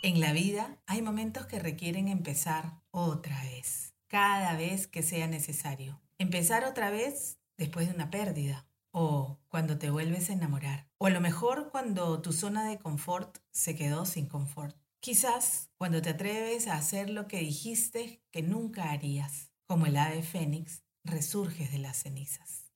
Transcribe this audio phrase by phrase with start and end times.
[0.00, 6.00] En la vida hay momentos que requieren empezar otra vez, cada vez que sea necesario.
[6.18, 10.88] Empezar otra vez después de una pérdida o cuando te vuelves a enamorar.
[10.98, 14.76] O a lo mejor cuando tu zona de confort se quedó sin confort.
[15.00, 19.52] Quizás cuando te atreves a hacer lo que dijiste que nunca harías.
[19.66, 22.70] Como el ave fénix, resurges de las cenizas.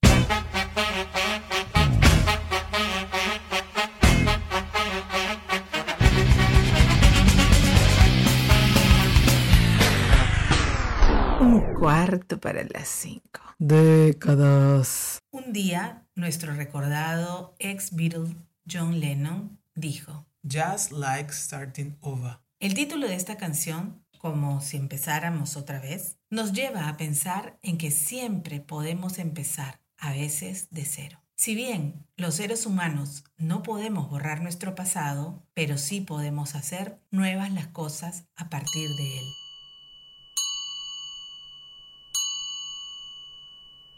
[11.83, 13.41] Cuarto para las cinco.
[13.59, 15.19] Décadas.
[15.33, 18.37] Un día, nuestro recordado ex Beatle
[18.71, 22.39] John Lennon dijo, Just like starting over.
[22.61, 27.79] El título de esta canción, como si empezáramos otra vez, nos lleva a pensar en
[27.79, 31.19] que siempre podemos empezar, a veces de cero.
[31.35, 37.53] Si bien los seres humanos no podemos borrar nuestro pasado, pero sí podemos hacer nuevas
[37.53, 39.42] las cosas a partir de él.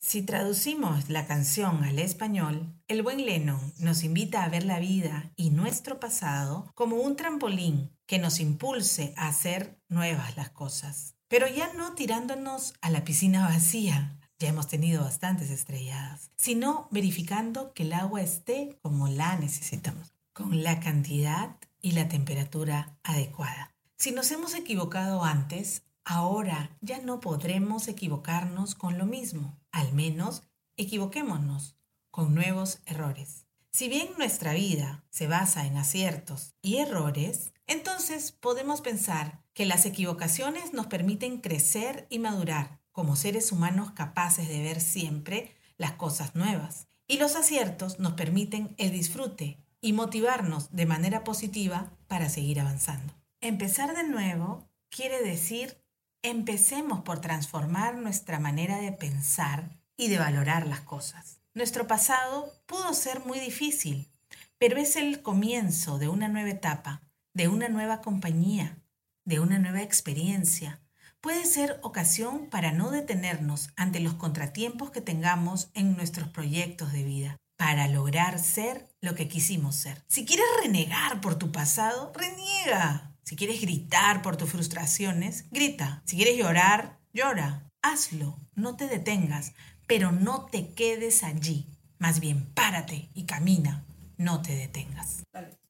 [0.00, 5.30] Si traducimos la canción al español, el buen Lennon nos invita a ver la vida
[5.36, 11.14] y nuestro pasado como un trampolín que nos impulse a hacer nuevas las cosas.
[11.28, 17.72] Pero ya no tirándonos a la piscina vacía, ya hemos tenido bastantes estrelladas, sino verificando
[17.74, 23.75] que el agua esté como la necesitamos, con la cantidad y la temperatura adecuada.
[23.98, 29.58] Si nos hemos equivocado antes, ahora ya no podremos equivocarnos con lo mismo.
[29.72, 30.42] Al menos
[30.76, 31.76] equivoquémonos
[32.10, 33.46] con nuevos errores.
[33.72, 39.86] Si bien nuestra vida se basa en aciertos y errores, entonces podemos pensar que las
[39.86, 46.34] equivocaciones nos permiten crecer y madurar como seres humanos capaces de ver siempre las cosas
[46.34, 46.86] nuevas.
[47.08, 53.14] Y los aciertos nos permiten el disfrute y motivarnos de manera positiva para seguir avanzando.
[53.46, 55.80] Empezar de nuevo quiere decir
[56.20, 61.38] empecemos por transformar nuestra manera de pensar y de valorar las cosas.
[61.54, 64.10] Nuestro pasado pudo ser muy difícil,
[64.58, 67.02] pero es el comienzo de una nueva etapa,
[67.34, 68.82] de una nueva compañía,
[69.24, 70.80] de una nueva experiencia.
[71.20, 77.04] Puede ser ocasión para no detenernos ante los contratiempos que tengamos en nuestros proyectos de
[77.04, 80.02] vida, para lograr ser lo que quisimos ser.
[80.08, 83.15] Si quieres renegar por tu pasado, reniega.
[83.26, 86.00] Si quieres gritar por tus frustraciones, grita.
[86.04, 87.68] Si quieres llorar, llora.
[87.82, 89.52] Hazlo, no te detengas,
[89.88, 91.66] pero no te quedes allí.
[91.98, 93.84] Más bien, párate y camina,
[94.16, 95.24] no te detengas.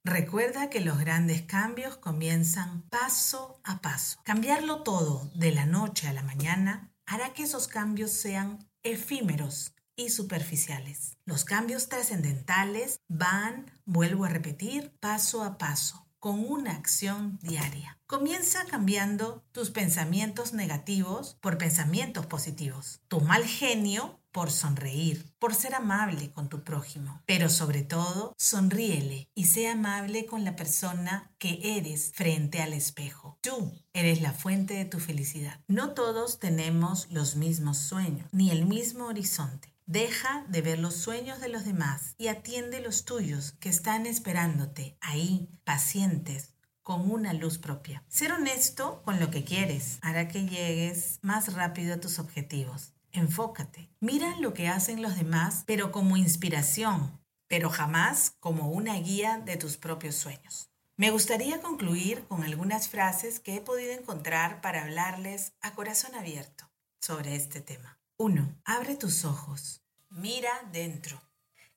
[0.04, 4.20] Recuerda que los grandes cambios comienzan paso a paso.
[4.22, 10.10] Cambiarlo todo de la noche a la mañana hará que esos cambios sean efímeros y
[10.10, 11.16] superficiales.
[11.24, 18.00] Los cambios trascendentales van, vuelvo a repetir, paso a paso con una acción diaria.
[18.08, 25.76] Comienza cambiando tus pensamientos negativos por pensamientos positivos, tu mal genio por sonreír, por ser
[25.76, 31.60] amable con tu prójimo, pero sobre todo sonríele y sé amable con la persona que
[31.78, 33.38] eres frente al espejo.
[33.40, 35.60] Tú eres la fuente de tu felicidad.
[35.68, 39.75] No todos tenemos los mismos sueños, ni el mismo horizonte.
[39.88, 44.98] Deja de ver los sueños de los demás y atiende los tuyos que están esperándote
[45.00, 48.04] ahí, pacientes, con una luz propia.
[48.08, 52.94] Ser honesto con lo que quieres hará que llegues más rápido a tus objetivos.
[53.12, 53.88] Enfócate.
[54.00, 59.56] Mira lo que hacen los demás, pero como inspiración, pero jamás como una guía de
[59.56, 60.68] tus propios sueños.
[60.96, 66.68] Me gustaría concluir con algunas frases que he podido encontrar para hablarles a corazón abierto
[67.00, 68.00] sobre este tema.
[68.18, 68.62] 1.
[68.64, 69.85] Abre tus ojos.
[70.10, 71.20] Mira dentro.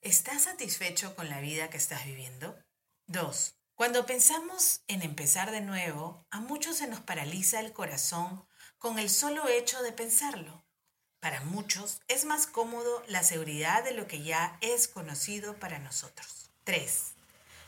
[0.01, 2.55] ¿Estás satisfecho con la vida que estás viviendo?
[3.07, 3.55] 2.
[3.73, 8.45] Cuando pensamos en empezar de nuevo, a muchos se nos paraliza el corazón
[8.77, 10.63] con el solo hecho de pensarlo.
[11.19, 16.51] Para muchos es más cómodo la seguridad de lo que ya es conocido para nosotros.
[16.65, 17.13] 3.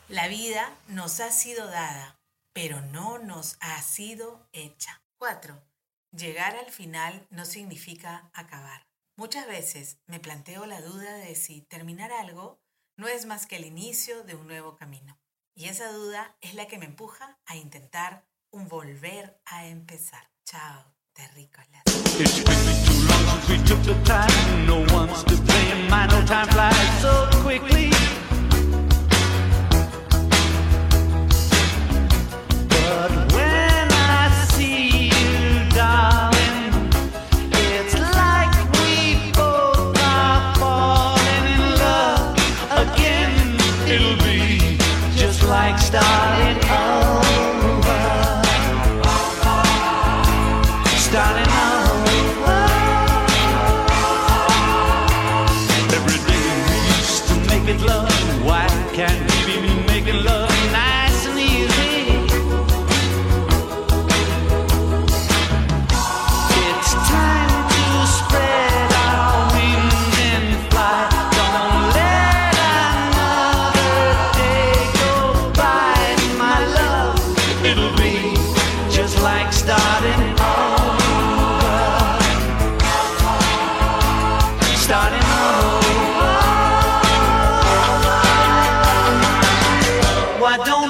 [0.08, 2.20] La vida nos ha sido dada,
[2.52, 5.02] pero no nos ha sido hecha.
[5.18, 5.60] 4.
[6.12, 8.91] Llegar al final no significa acabar.
[9.22, 12.60] Muchas veces me planteo la duda de si terminar algo
[12.96, 15.16] no es más que el inicio de un nuevo camino.
[15.54, 20.28] Y esa duda es la que me empuja a intentar un volver a empezar.
[20.44, 21.84] Chao, terrícolas.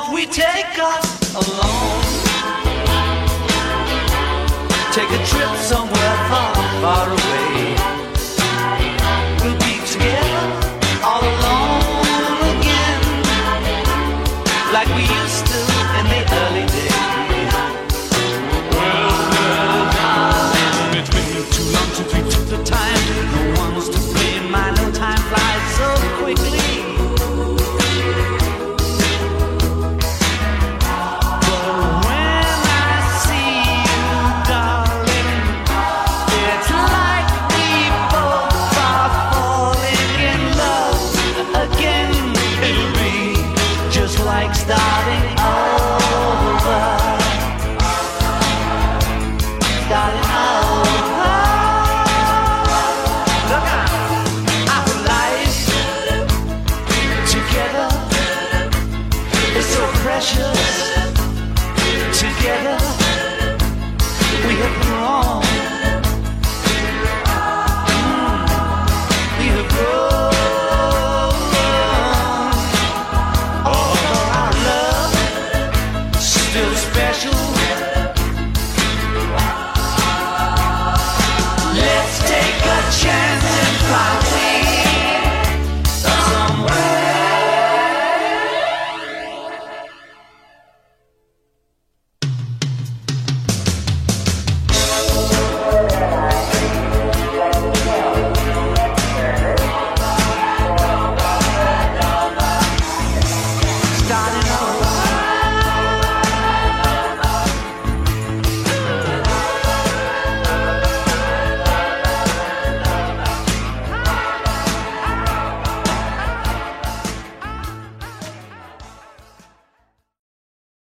[0.04, 2.02] Don't we take us alone?
[4.93, 7.51] Take a trip somewhere far, far away.